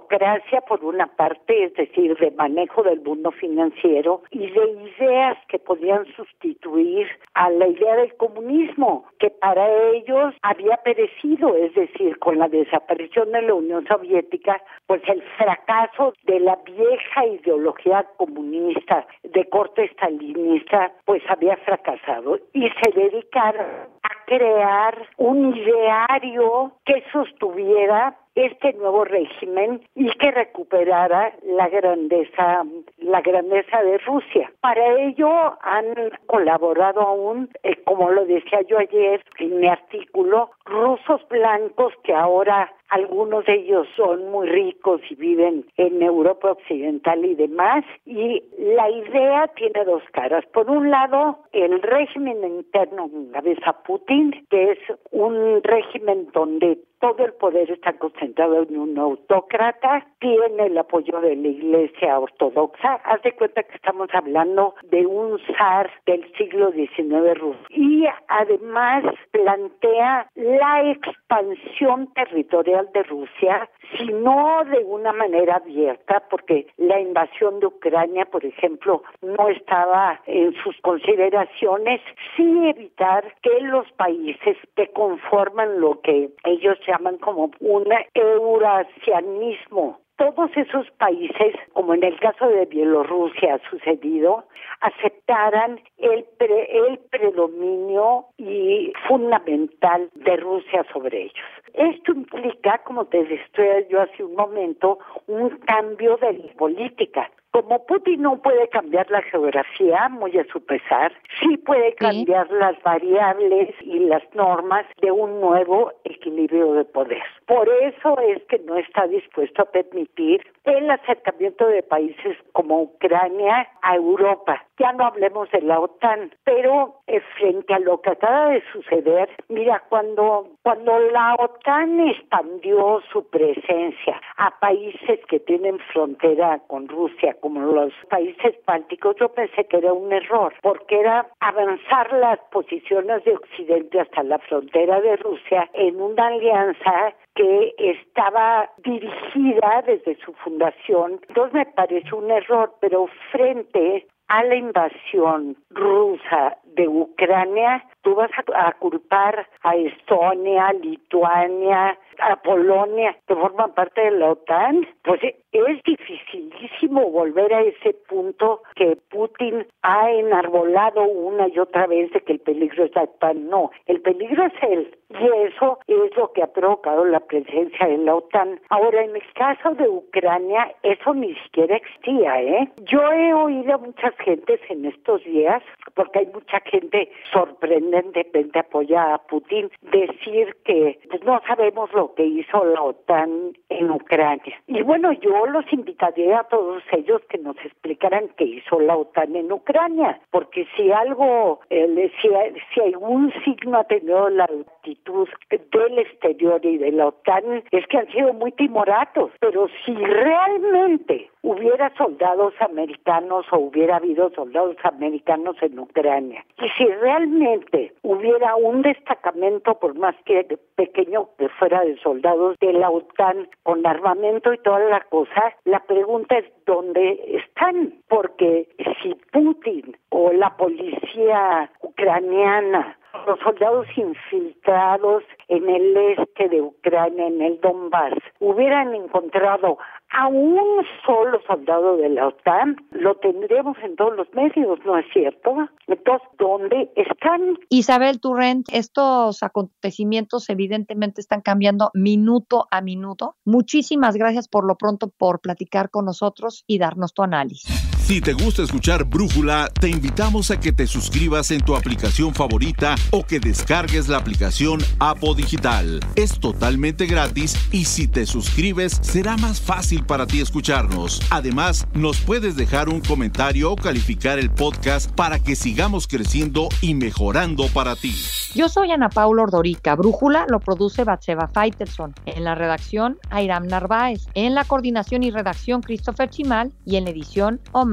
cleptocracia 0.00 0.60
por 0.62 0.84
una 0.84 1.06
parte, 1.06 1.64
es 1.64 1.74
decir, 1.74 2.16
de 2.16 2.30
manejo 2.32 2.82
del 2.82 3.00
mundo 3.00 3.30
financiero 3.30 4.22
y 4.30 4.50
de 4.50 4.92
ideas 4.98 5.36
que 5.48 5.58
podían 5.58 6.04
sustituir 6.16 7.06
a 7.34 7.50
la 7.50 7.68
idea 7.68 7.96
del 7.96 8.14
comunismo, 8.16 9.04
que 9.18 9.30
para 9.30 9.68
ellos 9.90 10.34
había 10.42 10.76
perecido, 10.78 11.54
es 11.56 11.74
decir, 11.74 12.18
con 12.18 12.38
la 12.38 12.48
desaparición 12.48 13.32
de 13.32 13.42
la 13.42 13.54
Unión 13.54 13.86
Soviética, 13.86 14.60
pues 14.86 15.02
el 15.08 15.22
fracaso 15.38 16.14
de 16.24 16.40
la 16.40 16.56
vieja 16.64 17.26
ideología 17.26 18.06
comunista 18.16 19.06
de 19.22 19.48
corte 19.48 19.84
estalinista, 19.84 20.92
pues 21.04 21.22
había 21.28 21.56
fracasado 21.58 22.38
y 22.52 22.68
se 22.82 22.90
dedicaron 22.94 23.66
a 24.02 24.24
crear 24.26 25.08
un 25.18 25.56
ideario 25.56 26.72
que 26.84 27.02
sostuviera 27.12 28.16
este 28.34 28.72
nuevo 28.74 29.04
régimen 29.04 29.80
y 29.94 30.10
que 30.10 30.30
recuperara 30.30 31.32
la 31.44 31.68
grandeza 31.68 32.64
la 32.98 33.20
grandeza 33.20 33.82
de 33.82 33.98
Rusia. 33.98 34.50
Para 34.60 35.00
ello 35.02 35.28
han 35.60 35.94
colaborado 36.26 37.00
aún, 37.00 37.50
eh, 37.62 37.76
como 37.84 38.10
lo 38.10 38.24
decía 38.24 38.62
yo 38.62 38.78
ayer 38.78 39.22
en 39.38 39.60
mi 39.60 39.68
artículo, 39.68 40.50
rusos 40.64 41.20
blancos 41.28 41.92
que 42.02 42.14
ahora 42.14 42.72
algunos 42.88 43.44
de 43.46 43.54
ellos 43.54 43.86
son 43.96 44.30
muy 44.30 44.48
ricos 44.48 45.00
y 45.10 45.14
viven 45.16 45.66
en 45.76 46.02
Europa 46.02 46.52
Occidental 46.52 47.24
y 47.24 47.34
demás. 47.34 47.84
Y 48.06 48.42
la 48.58 48.88
idea 48.88 49.48
tiene 49.56 49.84
dos 49.84 50.02
caras. 50.12 50.44
Por 50.52 50.70
un 50.70 50.90
lado, 50.90 51.38
el 51.52 51.82
régimen 51.82 52.44
interno 52.44 53.10
cabeza 53.32 53.72
Putin, 53.84 54.46
que 54.48 54.72
es 54.72 54.78
un 55.10 55.62
régimen 55.62 56.28
donde 56.32 56.78
todo 57.04 57.26
el 57.26 57.34
poder 57.34 57.70
está 57.70 57.92
concentrado 57.92 58.62
en 58.62 58.78
un 58.78 58.98
autócrata, 58.98 60.06
tiene 60.20 60.68
el 60.68 60.78
apoyo 60.78 61.20
de 61.20 61.36
la 61.36 61.48
Iglesia 61.48 62.18
Ortodoxa. 62.18 62.94
Haz 63.04 63.20
de 63.20 63.32
cuenta 63.32 63.62
que 63.62 63.76
estamos 63.76 64.08
hablando 64.14 64.74
de 64.84 65.04
un 65.04 65.38
zar 65.58 65.90
del 66.06 66.24
siglo 66.38 66.72
XIX 66.72 67.38
ruso. 67.38 67.60
Y 67.68 68.06
además 68.28 69.04
plantea 69.32 70.30
la 70.34 70.90
expansión 70.92 72.10
territorial 72.14 72.88
de 72.94 73.02
Rusia, 73.02 73.68
sino 73.98 74.64
de 74.64 74.78
una 74.84 75.12
manera 75.12 75.56
abierta, 75.56 76.22
porque 76.30 76.68
la 76.78 76.98
invasión 77.00 77.60
de 77.60 77.66
Ucrania, 77.66 78.24
por 78.24 78.46
ejemplo, 78.46 79.02
no 79.20 79.50
estaba 79.50 80.22
en 80.24 80.54
sus 80.62 80.80
consideraciones, 80.80 82.00
sí 82.34 82.66
evitar 82.66 83.30
que 83.42 83.60
los 83.60 83.92
países 83.92 84.56
que 84.74 84.88
conforman 84.92 85.80
lo 85.82 86.00
que 86.00 86.30
ellos 86.44 86.78
llaman 86.94 87.18
como 87.18 87.50
un 87.60 87.86
eurasianismo 88.14 89.98
todos 90.16 90.50
esos 90.56 90.88
países, 90.92 91.56
como 91.72 91.94
en 91.94 92.04
el 92.04 92.18
caso 92.20 92.48
de 92.48 92.66
Bielorrusia 92.66 93.54
ha 93.54 93.70
sucedido, 93.70 94.44
aceptaran 94.80 95.80
el, 95.98 96.24
el 96.38 96.98
predominio 97.10 98.26
y 98.38 98.92
fundamental 99.08 100.08
de 100.14 100.36
Rusia 100.36 100.86
sobre 100.92 101.22
ellos. 101.22 101.46
Esto 101.72 102.12
implica, 102.12 102.78
como 102.84 103.06
te 103.06 103.24
decía 103.24 103.88
yo 103.88 104.02
hace 104.02 104.22
un 104.22 104.36
momento, 104.36 104.98
un 105.26 105.50
cambio 105.58 106.16
de 106.18 106.32
política. 106.56 107.30
Como 107.54 107.86
Putin 107.86 108.22
no 108.22 108.42
puede 108.42 108.68
cambiar 108.68 109.08
la 109.12 109.22
geografía, 109.22 110.08
muy 110.08 110.36
a 110.36 110.44
su 110.46 110.60
pesar, 110.60 111.12
sí 111.40 111.56
puede 111.58 111.94
cambiar 111.94 112.50
las 112.50 112.82
variables 112.82 113.72
y 113.80 114.00
las 114.00 114.24
normas 114.34 114.84
de 115.00 115.12
un 115.12 115.40
nuevo 115.40 115.92
equilibrio 116.02 116.72
de 116.72 116.84
poder. 116.84 117.22
Por 117.46 117.68
eso 117.68 118.18
es 118.22 118.42
que 118.46 118.58
no 118.58 118.76
está 118.76 119.06
dispuesto 119.06 119.62
a 119.62 119.66
permitir 119.66 120.44
el 120.64 120.90
acercamiento 120.90 121.68
de 121.68 121.84
países 121.84 122.36
como 122.50 122.82
Ucrania 122.82 123.68
a 123.82 123.94
Europa. 123.94 124.64
Ya 124.78 124.92
no 124.92 125.06
hablemos 125.06 125.50
de 125.50 125.60
la 125.62 125.78
OTAN, 125.78 126.32
pero 126.42 127.00
eh, 127.06 127.20
frente 127.38 127.74
a 127.74 127.78
lo 127.78 128.00
que 128.00 128.10
acaba 128.10 128.50
de 128.50 128.62
suceder, 128.72 129.28
mira, 129.48 129.82
cuando, 129.88 130.48
cuando 130.62 130.98
la 130.98 131.36
OTAN 131.36 132.00
expandió 132.08 133.00
su 133.12 133.28
presencia 133.28 134.20
a 134.36 134.58
países 134.58 135.20
que 135.28 135.38
tienen 135.40 135.78
frontera 135.92 136.60
con 136.66 136.88
Rusia, 136.88 137.36
como 137.40 137.60
los 137.60 137.92
países 138.10 138.56
bálticos, 138.66 139.16
yo 139.20 139.28
pensé 139.28 139.64
que 139.66 139.76
era 139.76 139.92
un 139.92 140.12
error, 140.12 140.54
porque 140.62 141.00
era 141.00 141.26
avanzar 141.40 142.12
las 142.14 142.38
posiciones 142.50 143.24
de 143.24 143.34
Occidente 143.34 144.00
hasta 144.00 144.22
la 144.24 144.38
frontera 144.40 145.00
de 145.00 145.16
Rusia 145.16 145.70
en 145.74 146.00
una 146.00 146.26
alianza 146.26 147.14
que 147.34 147.74
estaba 147.78 148.70
dirigida 148.78 149.82
desde 149.86 150.16
su 150.24 150.32
fundación. 150.34 151.20
Entonces 151.28 151.54
me 151.54 151.66
parece 151.66 152.14
un 152.14 152.30
error, 152.30 152.72
pero 152.80 153.08
frente 153.32 154.06
a 154.28 154.42
la 154.44 154.56
invasión 154.56 155.56
rusa 155.70 156.56
de 156.74 156.88
Ucrania, 156.88 157.84
tú 158.02 158.14
vas 158.14 158.30
a, 158.54 158.72
culpar 158.72 159.46
a 159.62 159.76
Estonia, 159.76 160.72
Lituania, 160.74 161.98
a 162.18 162.36
Polonia, 162.36 163.16
que 163.26 163.34
forman 163.34 163.72
parte 163.72 164.00
de 164.00 164.10
la 164.12 164.32
OTAN, 164.32 164.86
pues 165.02 165.20
es 165.22 165.82
dificilísimo 165.84 167.10
volver 167.10 167.52
a 167.52 167.62
ese 167.62 167.94
punto 168.08 168.62
que 168.76 168.96
Putin 169.10 169.66
ha 169.82 170.10
enarbolado 170.10 171.02
una 171.04 171.48
y 171.48 171.58
otra 171.58 171.86
vez 171.86 172.12
de 172.12 172.20
que 172.20 172.34
el 172.34 172.40
peligro 172.40 172.84
es 172.84 172.94
la 172.94 173.02
OTAN. 173.02 173.48
No, 173.48 173.70
el 173.86 174.00
peligro 174.00 174.44
es 174.44 174.52
él. 174.62 174.96
Y 175.10 175.46
eso 175.46 175.78
es 175.86 176.16
lo 176.16 176.32
que 176.32 176.42
ha 176.42 176.52
provocado 176.52 177.04
la 177.04 177.20
presencia 177.20 177.86
de 177.86 177.98
la 177.98 178.16
OTAN. 178.16 178.60
Ahora, 178.68 179.04
en 179.04 179.14
el 179.14 179.22
caso 179.34 179.74
de 179.74 179.88
Ucrania, 179.88 180.74
eso 180.82 181.14
ni 181.14 181.34
siquiera 181.36 181.76
existía, 181.76 182.42
¿eh? 182.42 182.68
Yo 182.84 183.00
he 183.12 183.32
oído 183.32 183.74
a 183.74 183.78
muchas 183.78 184.14
gentes 184.18 184.60
en 184.68 184.86
estos 184.86 185.22
días, 185.24 185.62
porque 185.94 186.20
hay 186.20 186.26
mucha 186.26 186.60
gente 186.66 187.10
sorprendentemente 187.32 188.58
apoyada 188.58 189.14
a 189.14 189.22
Putin, 189.26 189.70
decir 189.82 190.56
que 190.64 190.98
pues, 191.08 191.22
no 191.24 191.40
sabemos 191.46 191.92
lo 191.92 192.14
que 192.14 192.24
hizo 192.24 192.64
la 192.64 192.82
OTAN 192.82 193.56
en 193.68 193.90
Ucrania. 193.90 194.60
Y 194.66 194.82
bueno, 194.82 195.12
yo 195.12 195.46
los 195.46 195.70
invitaría 195.72 196.40
a 196.40 196.48
todos 196.48 196.82
ellos 196.92 197.22
que 197.28 197.38
nos 197.38 197.56
explicaran 197.64 198.28
qué 198.36 198.44
hizo 198.44 198.80
la 198.80 198.96
OTAN 198.96 199.36
en 199.36 199.52
Ucrania, 199.52 200.20
porque 200.30 200.66
si 200.76 200.90
algo, 200.90 201.60
eh, 201.70 202.10
si, 202.20 202.28
si 202.74 202.80
algún 202.80 203.32
signo 203.44 203.78
ha 203.78 203.84
tenido 203.84 204.28
la 204.28 204.48
actitud 204.84 205.28
del 205.50 205.98
exterior 205.98 206.60
y 206.64 206.78
de 206.78 206.92
la 206.92 207.08
OTAN, 207.08 207.62
es 207.70 207.86
que 207.86 207.98
han 207.98 208.10
sido 208.12 208.32
muy 208.34 208.52
timoratos, 208.52 209.30
pero 209.40 209.68
si 209.84 209.94
realmente 209.94 211.30
hubiera 211.42 211.92
soldados 211.96 212.54
americanos 212.60 213.46
o 213.50 213.58
hubiera 213.58 213.96
habido 213.96 214.30
soldados 214.30 214.76
americanos 214.82 215.56
en 215.62 215.78
Ucrania, 215.78 216.44
y 216.58 216.68
si 216.76 216.86
realmente 216.86 217.92
hubiera 218.02 218.56
un 218.56 218.82
destacamento, 218.82 219.78
por 219.78 219.94
más 219.94 220.14
que 220.24 220.58
pequeño 220.76 221.28
que 221.38 221.48
fuera 221.48 221.82
de 221.82 221.96
soldados 221.98 222.56
de 222.60 222.72
la 222.72 222.90
OTAN 222.90 223.48
con 223.62 223.86
armamento 223.86 224.52
y 224.52 224.58
toda 224.58 224.80
la 224.80 225.00
cosa, 225.00 225.54
la 225.64 225.80
pregunta 225.80 226.38
es 226.38 226.44
dónde 226.66 227.38
están, 227.42 227.94
porque 228.08 228.68
si 229.02 229.14
Putin 229.32 229.96
o 230.10 230.32
la 230.32 230.56
policía 230.56 231.70
ucraniana 231.82 232.98
los 233.26 233.38
soldados 233.40 233.86
infiltrados 233.96 235.22
en 235.48 235.68
el 235.68 235.96
este 236.18 236.48
de 236.48 236.62
Ucrania, 236.62 237.26
en 237.26 237.40
el 237.40 237.60
Donbass, 237.60 238.14
hubieran 238.40 238.94
encontrado 238.94 239.78
a 240.10 240.28
un 240.28 240.84
solo 241.04 241.40
soldado 241.46 241.96
de 241.96 242.08
la 242.08 242.28
OTAN, 242.28 242.76
lo 242.92 243.16
tendríamos 243.16 243.76
en 243.82 243.96
todos 243.96 244.16
los 244.16 244.32
medios, 244.32 244.78
¿no 244.84 244.96
es 244.96 245.06
cierto? 245.12 245.68
Entonces, 245.88 246.28
¿dónde 246.38 246.90
están? 246.94 247.58
Isabel 247.68 248.20
Turrent, 248.20 248.68
estos 248.72 249.42
acontecimientos 249.42 250.48
evidentemente 250.50 251.20
están 251.20 251.40
cambiando 251.40 251.90
minuto 251.94 252.66
a 252.70 252.80
minuto. 252.80 253.36
Muchísimas 253.44 254.16
gracias 254.16 254.48
por 254.48 254.64
lo 254.64 254.76
pronto 254.76 255.10
por 255.16 255.40
platicar 255.40 255.90
con 255.90 256.04
nosotros 256.04 256.64
y 256.66 256.78
darnos 256.78 257.12
tu 257.12 257.22
análisis. 257.22 257.93
Si 258.04 258.20
te 258.20 258.34
gusta 258.34 258.62
escuchar 258.62 259.04
Brújula, 259.04 259.70
te 259.80 259.88
invitamos 259.88 260.50
a 260.50 260.60
que 260.60 260.72
te 260.72 260.86
suscribas 260.86 261.50
en 261.52 261.62
tu 261.62 261.74
aplicación 261.74 262.34
favorita 262.34 262.96
o 263.12 263.24
que 263.24 263.40
descargues 263.40 264.08
la 264.08 264.18
aplicación 264.18 264.80
Apo 264.98 265.34
Digital. 265.34 266.00
Es 266.14 266.38
totalmente 266.38 267.06
gratis 267.06 267.56
y 267.72 267.86
si 267.86 268.06
te 268.06 268.26
suscribes 268.26 268.98
será 269.00 269.38
más 269.38 269.58
fácil 269.58 270.04
para 270.04 270.26
ti 270.26 270.42
escucharnos. 270.42 271.22
Además, 271.30 271.86
nos 271.94 272.20
puedes 272.20 272.56
dejar 272.56 272.90
un 272.90 273.00
comentario 273.00 273.72
o 273.72 273.76
calificar 273.76 274.38
el 274.38 274.50
podcast 274.50 275.10
para 275.12 275.38
que 275.38 275.56
sigamos 275.56 276.06
creciendo 276.06 276.68
y 276.82 276.92
mejorando 276.92 277.68
para 277.68 277.96
ti. 277.96 278.14
Yo 278.54 278.68
soy 278.68 278.92
Ana 278.92 279.08
Paula 279.08 279.44
Ordorica. 279.44 279.96
Brújula 279.96 280.44
lo 280.50 280.60
produce 280.60 281.04
Batseva 281.04 281.48
Faitelson. 281.48 282.14
En 282.26 282.44
la 282.44 282.54
redacción, 282.54 283.18
Airam 283.30 283.66
Narváez. 283.66 284.26
En 284.34 284.54
la 284.54 284.64
coordinación 284.64 285.22
y 285.22 285.30
redacción, 285.30 285.80
Christopher 285.80 286.28
Chimal. 286.28 286.70
Y 286.84 286.96
en 286.96 287.04
la 287.04 287.10
edición, 287.10 287.60